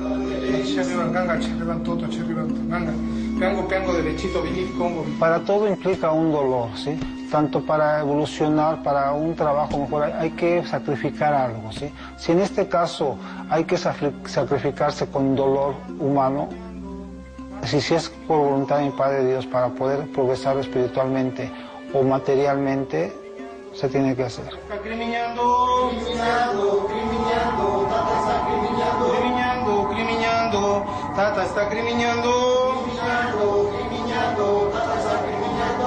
[5.20, 7.00] Para todo implica un dolor, ¿sí?
[7.32, 11.92] Tanto para evolucionar, para un trabajo mejor, hay que sacrificar algo, ¿sí?
[12.18, 13.18] Si en este caso
[13.50, 16.48] hay que sacrificarse con dolor humano,
[17.64, 21.52] si, es por voluntad de mi Padre Dios para poder progresar espiritualmente
[21.94, 23.14] o materialmente,
[23.74, 24.50] se tiene que hacer.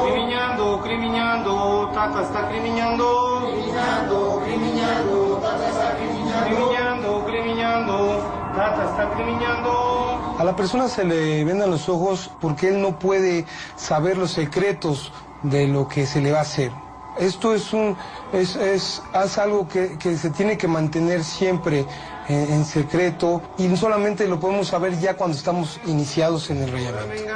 [0.02, 7.26] Criminando, criminando, tata está criminando, criminando, criminando, tata está criminando, criminando, criminando, tata está criminando,
[7.26, 8.20] criminando, criminando,
[8.54, 10.36] tata está criminando, criminando, criminando, tata está criminando.
[10.38, 13.44] A la persona se le vendan los ojos porque él no puede
[13.76, 16.72] saber los secretos de lo que se le va a hacer.
[17.18, 17.96] Esto es, un,
[18.32, 21.84] es, es, es algo que, que, se tiene que mantener siempre
[22.30, 27.28] en, en, secreto y solamente lo podemos saber ya cuando estamos iniciados en el rayamiento.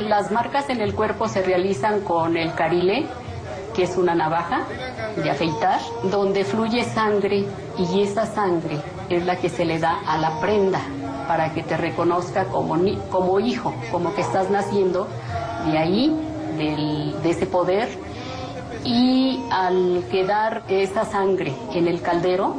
[0.00, 3.06] Las marcas en el cuerpo se realizan con el carile,
[3.74, 4.66] que es una navaja
[5.16, 7.46] de afeitar, donde fluye sangre
[7.78, 10.80] y esa sangre es la que se le da a la prenda
[11.26, 12.76] para que te reconozca como,
[13.10, 15.08] como hijo, como que estás naciendo
[15.70, 16.16] de ahí,
[16.56, 17.88] del, de ese poder
[18.84, 22.56] y al quedar esa sangre en el caldero,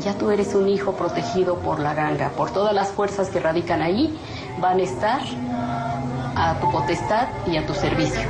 [0.00, 3.82] ya tú eres un hijo protegido por la ganga, por todas las fuerzas que radican
[3.82, 4.18] ahí,
[4.60, 5.20] van a estar
[6.36, 8.20] a tu potestad y a tu servicio.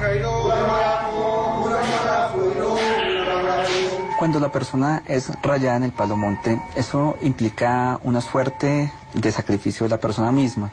[4.18, 9.90] Cuando la persona es rayada en el palomonte, eso implica una suerte de sacrificio de
[9.90, 10.70] la persona misma,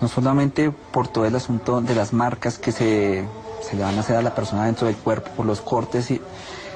[0.00, 3.24] no solamente por todo el asunto de las marcas que se
[3.68, 6.08] se le van a hacer a la persona dentro del cuerpo por los cortes,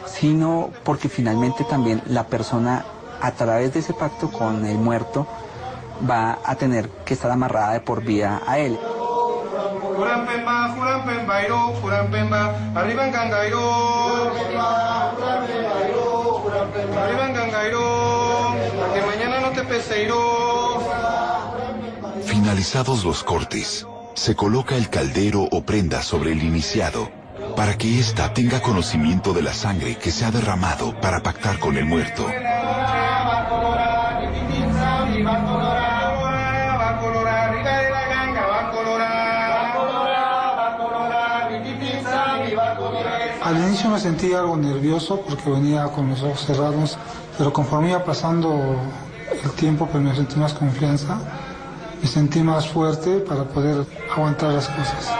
[0.07, 2.85] sino porque finalmente también la persona
[3.23, 5.27] a través de ese pacto con el muerto
[6.09, 8.79] va a tener que estar amarrada de por vida a él.
[12.75, 14.33] Arriba en Gangairo,
[16.99, 18.55] arriba en Gangairo,
[18.95, 20.81] que mañana no te peseiro.
[22.25, 27.09] Finalizados los cortes, se coloca el caldero o prenda sobre el iniciado
[27.57, 31.77] para que ésta tenga conocimiento de la sangre que se ha derramado para pactar con
[31.77, 32.27] el muerto.
[43.53, 46.99] Al inicio me sentí algo nervioso porque venía con los ojos cerrados,
[47.37, 48.77] pero conforme iba pasando
[49.45, 51.19] el tiempo, pues me sentí más confianza
[52.03, 55.15] me sentí más fuerte para poder aguantar las cosas.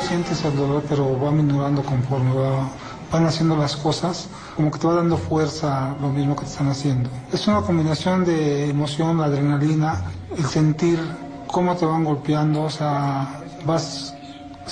[0.00, 2.68] Sientes el dolor, pero va minorando conforme va,
[3.12, 6.68] van haciendo las cosas, como que te va dando fuerza lo mismo que te están
[6.68, 7.10] haciendo.
[7.32, 10.04] Es una combinación de emoción, adrenalina,
[10.36, 10.98] el sentir
[11.46, 14.14] cómo te van golpeando, o sea, vas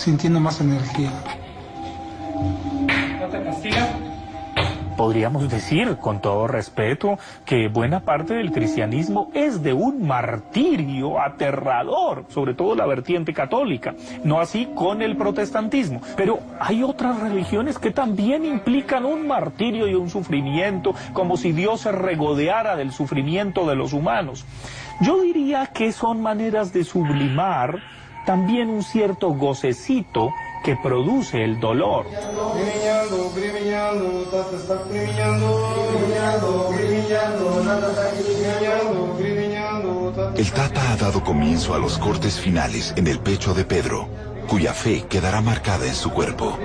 [0.00, 1.10] sintiendo más energía.
[3.20, 4.10] ¿No te castiga?
[5.00, 12.26] podríamos decir, con todo respeto, que buena parte del cristianismo es de un martirio aterrador,
[12.28, 16.02] sobre todo la vertiente católica, no así con el protestantismo.
[16.18, 21.80] Pero hay otras religiones que también implican un martirio y un sufrimiento, como si Dios
[21.80, 24.44] se regodeara del sufrimiento de los humanos.
[25.00, 27.80] Yo diría que son maneras de sublimar
[28.26, 30.30] también un cierto gocecito
[30.62, 32.06] que produce el dolor.
[40.36, 44.08] El Tata ha dado comienzo a los cortes finales en el pecho de Pedro,
[44.48, 46.58] cuya fe quedará marcada en su cuerpo.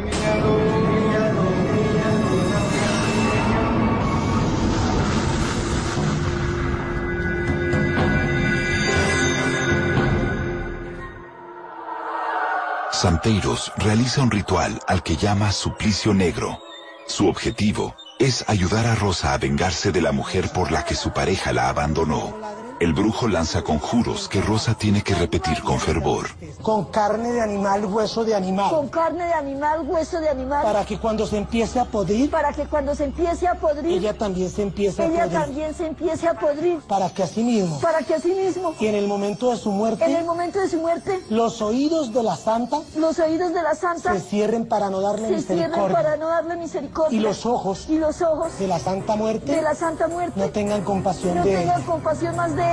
[13.06, 16.60] Santeiros realiza un ritual al que llama suplicio negro.
[17.06, 21.14] Su objetivo es ayudar a Rosa a vengarse de la mujer por la que su
[21.14, 22.65] pareja la abandonó.
[22.78, 26.28] El brujo lanza conjuros que Rosa tiene que repetir con fervor.
[26.62, 28.70] Con carne de animal, hueso de animal.
[28.70, 30.62] Con carne de animal, hueso de animal.
[30.62, 32.30] Para que cuando se empiece a podrir.
[32.30, 33.98] Para que cuando se empiece a podrir.
[34.00, 35.40] Ella también se empiece a ella podrir.
[35.40, 36.80] también se empiece a podrir.
[36.82, 37.80] Para que así mismo.
[37.80, 38.74] Para que así mismo.
[38.78, 40.04] Y en el momento de su muerte.
[40.04, 41.22] En el momento de su muerte.
[41.30, 42.82] Los oídos de la santa.
[42.98, 44.14] Los oídos de la santa.
[44.16, 45.76] Se cierren para no darle se misericordia.
[45.78, 47.18] cierren para no darle misericordia.
[47.18, 47.86] Y los ojos.
[47.88, 48.60] Y los ojos.
[48.60, 49.56] De la santa muerte.
[49.56, 50.38] De la santa muerte.
[50.38, 51.86] No tengan compasión no de tengan ella.
[51.86, 52.65] compasión más de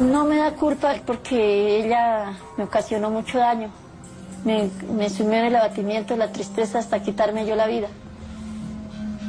[0.00, 3.70] No me da culpa porque ella me ocasionó mucho daño.
[4.44, 7.88] Me, me sumió en el abatimiento, la tristeza hasta quitarme yo la vida.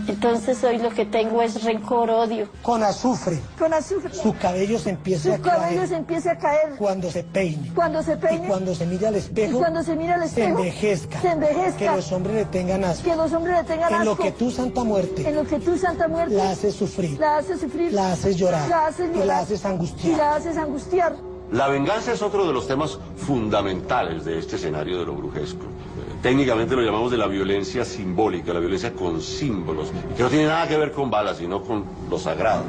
[0.08, 2.47] Entonces hoy lo que tengo es rencor, odio.
[2.62, 3.39] Con azufre.
[3.58, 4.14] Con azufre.
[4.14, 5.58] Su cabello se empiece Su a caer.
[5.62, 6.76] cabello se empiece a caer.
[6.78, 7.72] Cuando se peine.
[7.74, 8.45] Cuando se peine.
[8.45, 9.56] Y cuando se mire al espejo.
[9.58, 10.58] Y cuando se mire al espejo.
[10.58, 11.22] Se envejezca.
[11.22, 11.78] Se envejezca.
[11.78, 13.03] Que los hombres le tengan asco.
[13.03, 14.06] Que los hombres le tengan en asco.
[14.06, 15.28] lo que tú, Santa Muerte.
[15.28, 16.36] En lo que tú, Santa Muerte.
[16.36, 17.20] La haces sufrir.
[17.20, 17.91] La haces sufrir.
[17.91, 18.70] La haces llorar.
[18.70, 19.24] La haces llorar.
[19.24, 20.14] Y la haces angustiar.
[20.14, 21.16] Y la haces angustiar.
[21.51, 25.66] La venganza es otro de los temas fundamentales de este escenario de lo brujesco.
[26.26, 30.68] Técnicamente lo llamamos de la violencia simbólica, la violencia con símbolos, que no tiene nada
[30.68, 32.64] que ver con balas, sino con lo sagrado.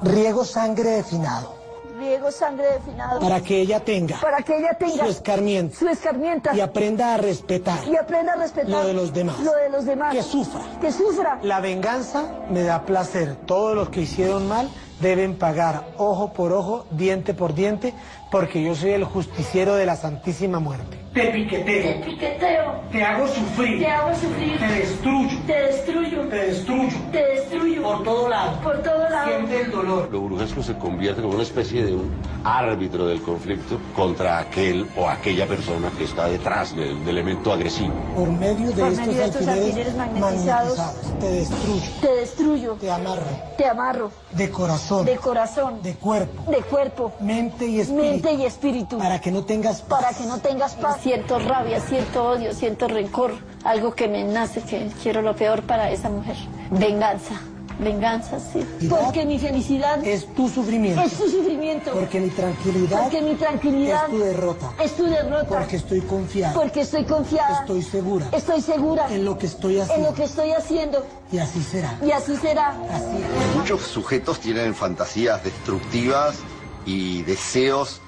[0.00, 1.54] Riego sangre de finado.
[1.98, 3.20] Riego sangre de finado.
[3.20, 4.18] Para que ella tenga.
[4.18, 5.04] Para que ella tenga.
[5.04, 5.76] Su escarmiento.
[5.76, 6.56] Su escarmienta.
[6.56, 7.80] Y aprenda a respetar.
[7.86, 8.70] Y aprenda a respetar.
[8.70, 9.38] Lo de los demás.
[9.40, 10.14] Lo de los demás.
[10.14, 10.62] Que sufra.
[10.80, 11.38] Que sufra.
[11.42, 13.36] La venganza me da placer.
[13.44, 17.94] Todos los que hicieron mal deben pagar ojo por ojo, diente por diente,
[18.30, 20.98] porque yo soy el justiciero de la Santísima Muerte.
[21.14, 21.82] Te piqueteo.
[21.82, 22.80] Te piqueteo.
[22.92, 23.80] Te hago sufrir.
[23.80, 24.58] Te hago sufrir.
[24.58, 25.38] Te destruyo.
[25.46, 26.28] Te destruyo.
[26.28, 26.96] Te destruyo.
[27.10, 27.82] Te destruyo.
[27.82, 28.60] Por todo lado.
[28.60, 29.28] Por todo lado.
[29.28, 30.08] Siente el dolor.
[30.12, 32.14] Lo brujesco se convierte como una especie de un
[32.44, 37.94] árbitro del conflicto contra aquel o aquella persona que está detrás del, del elemento agresivo.
[38.14, 40.78] Por medio de Por estos, medio de estos alfileres, alfileres magnetizados,
[41.18, 41.82] Te destruyo.
[42.00, 42.72] Te destruyo.
[42.74, 43.22] Te amarro.
[43.56, 44.10] Te amarro.
[44.32, 45.06] De corazón.
[45.06, 45.82] De corazón.
[45.82, 46.50] De cuerpo.
[46.50, 47.12] De cuerpo.
[47.20, 48.02] Mente y espíritu.
[48.02, 48.98] Mente y espíritu.
[48.98, 50.02] Para que no tengas paz.
[50.02, 51.00] Para que no tengas paz.
[51.02, 53.32] Siento rabia, siento odio, siento rencor.
[53.64, 56.36] Algo que me nace, que quiero lo peor para esa mujer.
[56.70, 57.40] Venganza.
[57.78, 58.66] Venganza, sí.
[58.88, 61.00] Porque mi felicidad es tu sufrimiento.
[61.00, 61.92] Es tu sufrimiento.
[61.92, 64.72] Porque mi tranquilidad Porque mi tranquilidad es tu derrota.
[64.82, 65.46] Es tu derrota.
[65.46, 66.54] Porque estoy confiada.
[66.54, 67.60] Porque estoy confiada.
[67.60, 68.26] Estoy segura.
[68.32, 69.06] Estoy segura.
[69.10, 69.94] En lo que estoy haciendo.
[69.94, 71.06] En lo que estoy haciendo.
[71.30, 71.98] Y así será.
[72.04, 72.70] Y así será.
[72.90, 73.56] Así.
[73.56, 76.38] Muchos sujetos tienen fantasías destructivas
[76.84, 78.00] y deseos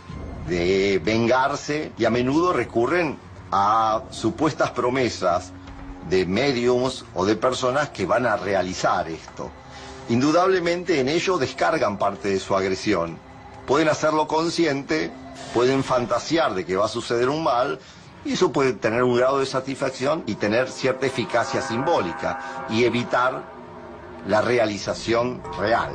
[0.49, 3.19] de vengarse y a menudo recurren
[3.53, 5.53] a supuestas promesas
[6.09, 9.51] de mediums o de personas que van a realizar esto.
[10.09, 13.19] Indudablemente en ello descargan parte de su agresión.
[13.67, 15.13] Pueden hacerlo consciente,
[15.55, 17.79] pueden fantasear de que va a suceder un mal
[18.25, 23.43] y eso puede tener un grado de satisfacción y tener cierta eficacia simbólica y evitar
[24.27, 25.93] la realización real.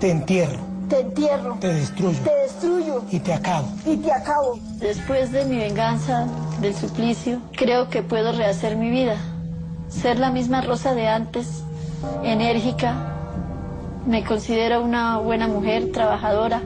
[0.00, 0.75] Te entierro.
[0.88, 1.56] Te entierro.
[1.60, 2.18] Te destruyo.
[2.22, 3.02] Te destruyo.
[3.10, 3.68] Y te acabo.
[3.84, 4.58] Y te acabo.
[4.78, 6.28] Después de mi venganza,
[6.60, 9.16] del suplicio, creo que puedo rehacer mi vida.
[9.88, 11.62] Ser la misma Rosa de antes,
[12.22, 13.12] enérgica.
[14.06, 16.62] Me considero una buena mujer, trabajadora,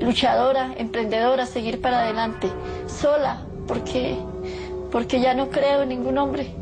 [0.00, 2.48] luchadora, emprendedora, seguir para adelante.
[2.86, 4.16] Sola, porque,
[4.90, 6.54] porque ya no creo en ningún hombre.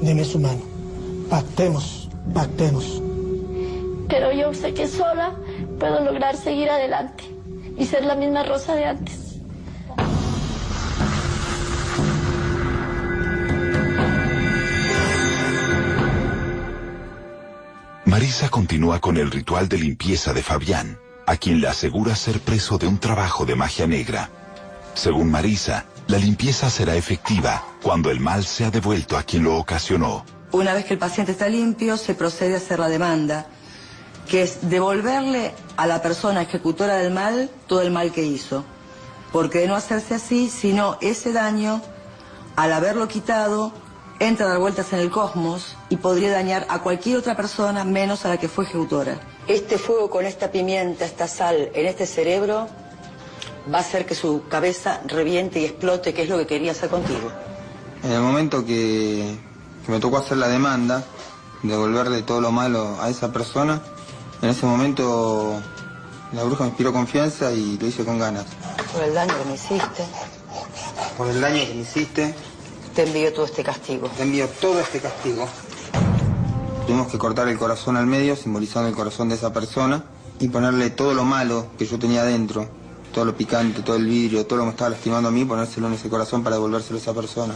[0.00, 0.60] Deme su mano.
[1.30, 3.02] Pactemos, pactemos.
[4.08, 5.32] Pero yo sé que sola
[5.78, 7.24] puedo lograr seguir adelante
[7.76, 9.26] y ser la misma Rosa de antes.
[18.04, 22.78] Marisa continúa con el ritual de limpieza de Fabián, a quien le asegura ser preso
[22.78, 24.30] de un trabajo de magia negra.
[24.94, 30.24] Según Marisa, la limpieza será efectiva cuando el mal sea devuelto a quien lo ocasionó.
[30.52, 33.46] Una vez que el paciente está limpio, se procede a hacer la demanda,
[34.28, 38.64] que es devolverle a la persona ejecutora del mal todo el mal que hizo.
[39.32, 41.82] Porque de no hacerse así, sino ese daño,
[42.56, 43.72] al haberlo quitado,
[44.18, 48.24] entra a dar vueltas en el cosmos y podría dañar a cualquier otra persona menos
[48.24, 49.20] a la que fue ejecutora.
[49.46, 52.68] Este fuego con esta pimienta, esta sal en este cerebro
[53.72, 56.88] va a hacer que su cabeza reviente y explote, que es lo que quería hacer
[56.88, 57.30] contigo.
[58.02, 59.36] En el momento que,
[59.84, 61.04] que me tocó hacer la demanda,
[61.62, 63.82] devolverle todo lo malo a esa persona,
[64.42, 65.60] en ese momento
[66.32, 68.44] la bruja me inspiró confianza y lo hice con ganas.
[68.92, 70.04] Por el daño que me hiciste,
[71.16, 72.34] Por el daño que me hiciste,
[72.94, 74.08] te envío todo este castigo.
[74.08, 75.46] te envío todo este castigo.
[76.86, 80.04] Tuvimos que cortar el corazón al medio, simbolizando el corazón de esa persona,
[80.38, 82.68] y ponerle todo lo malo que yo tenía dentro,
[83.12, 85.86] todo lo picante, todo el vidrio, todo lo que me estaba lastimando a mí, ponérselo
[85.88, 87.54] en ese corazón para devolvérselo a esa persona.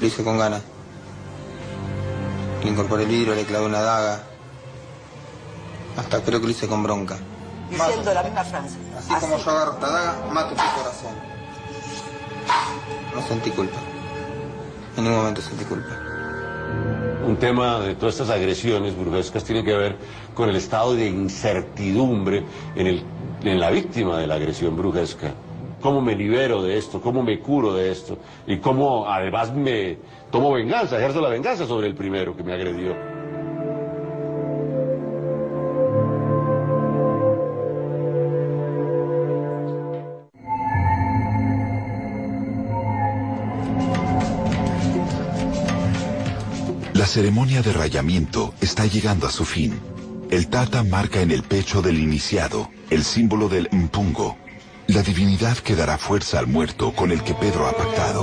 [0.00, 0.62] Lo hice con ganas.
[2.62, 4.31] Le incorporé el vidrio, le clavé una daga.
[5.96, 7.18] Hasta creo que lo hice con bronca.
[7.70, 8.76] Diciendo la misma frase.
[8.96, 11.14] Así, como yo agarro esta daga, mato tu corazón.
[13.14, 13.78] No sentí culpa.
[14.96, 15.98] En ningún momento sentí culpa.
[17.26, 19.96] Un tema de todas estas agresiones burguescas tiene que ver
[20.34, 23.04] con el estado de incertidumbre en, el,
[23.42, 25.32] en la víctima de la agresión brujesca.
[25.80, 27.00] ¿Cómo me libero de esto?
[27.00, 28.18] ¿Cómo me curo de esto?
[28.46, 29.98] Y cómo además me
[30.30, 33.11] tomo venganza, ejerzo la venganza sobre el primero que me agredió.
[47.12, 49.78] Ceremonia de rayamiento está llegando a su fin.
[50.30, 54.38] El tata marca en el pecho del iniciado el símbolo del mpungo,
[54.86, 58.22] la divinidad que dará fuerza al muerto con el que Pedro ha pactado.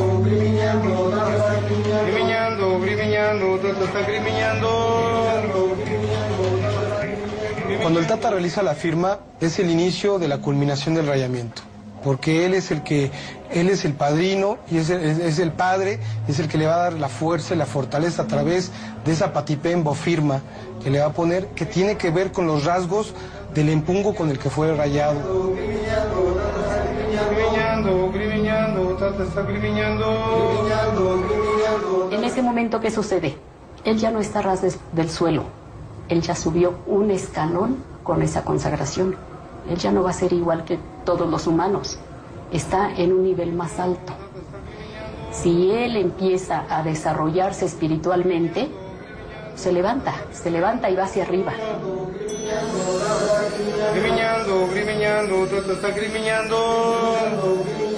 [7.84, 11.62] Cuando el Tata realiza la firma, es el inicio de la culminación del rayamiento,
[12.04, 13.12] porque él es el que,
[13.52, 16.94] él es el padrino y es el, padre, es el que le va a dar
[16.94, 18.72] la fuerza y la fortaleza a través
[19.06, 20.42] de esa patipembo firma
[20.84, 23.14] que le va a poner, que tiene que ver con los rasgos
[23.54, 25.54] del empungo con el que fue rayado.
[32.12, 33.36] En ese momento, ¿qué sucede?
[33.84, 35.44] Él ya no está ras del suelo.
[36.10, 39.16] Él ya subió un escalón con esa consagración.
[39.70, 42.00] Él ya no va a ser igual que todos los humanos.
[42.52, 44.14] Está en un nivel más alto.
[45.32, 48.70] Si él empieza a desarrollarse espiritualmente,
[49.56, 51.54] se levanta, se levanta y va hacia arriba.
[55.74, 57.89] Está grimiñando.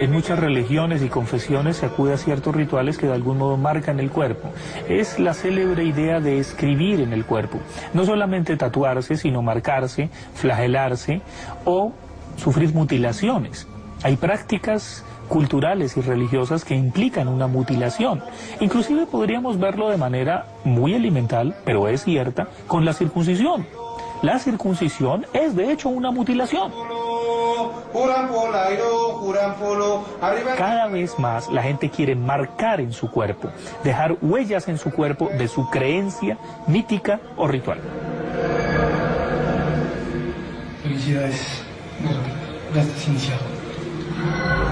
[0.00, 4.00] En muchas religiones y confesiones se acude a ciertos rituales que de algún modo marcan
[4.00, 4.50] el cuerpo.
[4.88, 7.60] Es la célebre idea de escribir en el cuerpo.
[7.94, 11.20] No solamente tatuarse, sino marcarse, flagelarse
[11.64, 11.92] o
[12.36, 13.68] sufrir mutilaciones.
[14.02, 18.22] Hay prácticas culturales y religiosas que implican una mutilación.
[18.60, 23.66] Inclusive podríamos verlo de manera muy elemental, pero es cierta, con la circuncisión.
[24.22, 26.72] La circuncisión es de hecho una mutilación.
[30.56, 33.50] Cada vez más la gente quiere marcar en su cuerpo,
[33.84, 37.80] dejar huellas en su cuerpo de su creencia mítica o ritual.
[40.82, 41.62] Felicidades.
[42.74, 44.71] Ya estás iniciado.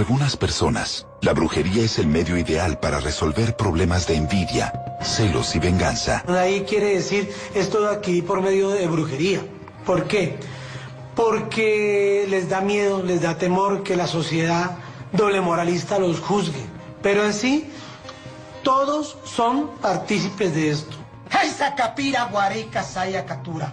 [0.00, 4.72] Algunas personas, la brujería es el medio ideal para resolver problemas de envidia,
[5.02, 6.24] celos y venganza.
[6.26, 9.42] Ahí quiere decir esto de aquí por medio de brujería.
[9.84, 10.38] ¿Por qué?
[11.14, 14.78] Porque les da miedo, les da temor que la sociedad
[15.12, 16.64] doble moralista los juzgue.
[17.02, 17.70] Pero en sí,
[18.62, 20.96] todos son partícipes de esto.
[21.30, 23.70] Haisa kapira guareca saya katura.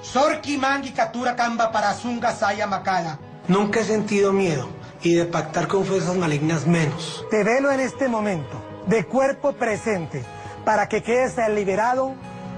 [0.00, 3.18] Sorki mangi katura kamba parasunga saya makana.
[3.48, 7.24] Nunca he sentido miedo y de pactar con fuerzas malignas menos.
[7.30, 10.24] Te velo en este momento, de cuerpo presente,
[10.64, 12.14] para que quedes liberado,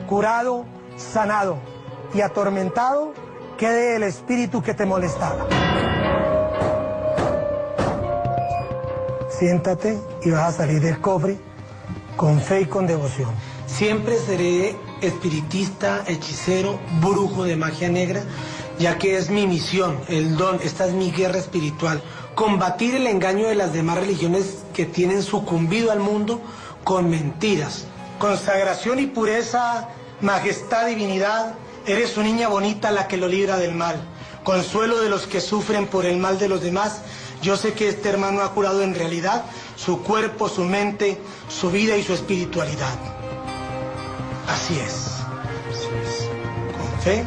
[0.09, 0.65] curado,
[0.97, 1.59] sanado
[2.15, 3.13] y atormentado
[3.61, 5.47] quede el espíritu que te molestaba.
[9.39, 11.37] Siéntate y vas a salir del cofre
[12.17, 13.29] con fe y con devoción.
[13.67, 18.23] Siempre seré espiritista, hechicero, brujo de magia negra,
[18.79, 22.03] ya que es mi misión, el don, esta es mi guerra espiritual.
[22.41, 26.41] Combatir el engaño de las demás religiones que tienen sucumbido al mundo
[26.85, 27.85] con mentiras.
[28.19, 29.91] Consagración y pureza,
[30.23, 31.53] majestad, divinidad,
[31.85, 34.01] eres una niña bonita la que lo libra del mal.
[34.43, 37.03] Consuelo de los que sufren por el mal de los demás.
[37.43, 39.45] Yo sé que este hermano ha curado en realidad
[39.77, 41.21] su cuerpo, su mente,
[41.51, 42.99] su vida y su espiritualidad.
[44.49, 45.11] Así es.
[46.79, 47.27] Con fe,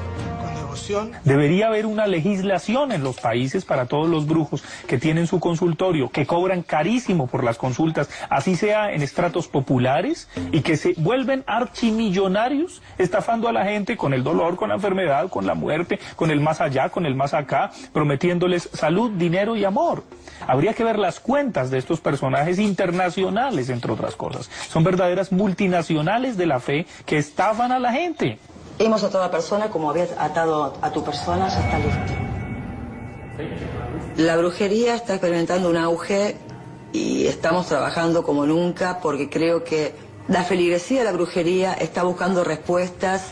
[1.23, 6.09] Debería haber una legislación en los países para todos los brujos que tienen su consultorio,
[6.09, 11.43] que cobran carísimo por las consultas, así sea en estratos populares, y que se vuelven
[11.47, 16.31] archimillonarios estafando a la gente con el dolor, con la enfermedad, con la muerte, con
[16.31, 20.03] el más allá, con el más acá, prometiéndoles salud, dinero y amor.
[20.47, 24.49] Habría que ver las cuentas de estos personajes internacionales, entre otras cosas.
[24.69, 28.39] Son verdaderas multinacionales de la fe que estafan a la gente.
[28.83, 32.13] Hemos a la persona como había atado a tu persona, ya está listo.
[34.17, 36.35] La brujería está experimentando un auge
[36.91, 39.95] y estamos trabajando como nunca porque creo que
[40.27, 43.27] la feligresía de la brujería está buscando respuestas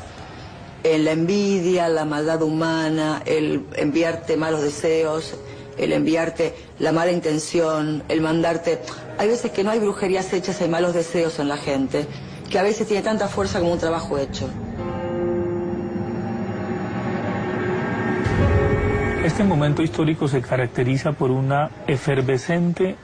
[0.86, 5.36] en la envidia, la maldad humana, el enviarte malos deseos,
[5.78, 8.82] el enviarte la mala intención, el mandarte...
[9.18, 12.08] Hay veces que no hay brujerías hechas, hay malos deseos en la gente,
[12.50, 14.50] que a veces tiene tanta fuerza como un trabajo hecho.
[19.24, 22.96] Este momento histórico se caracteriza por una efervescente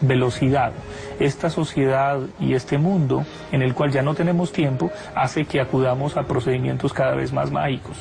[0.00, 0.72] velocidad.
[1.18, 6.16] Esta sociedad y este mundo en el cual ya no tenemos tiempo hace que acudamos
[6.16, 7.96] a procedimientos cada vez más mágicos,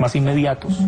[0.00, 0.80] más inmediatos.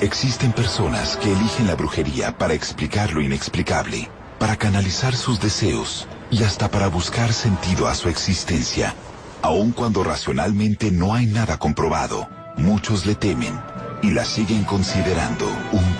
[0.00, 6.42] Existen personas que eligen la brujería para explicar lo inexplicable, para canalizar sus deseos y
[6.42, 8.94] hasta para buscar sentido a su existencia.
[9.40, 12.28] Aun cuando racionalmente no hay nada comprobado,
[12.60, 13.60] muchos le temen
[14.02, 15.96] y la siguen considerando un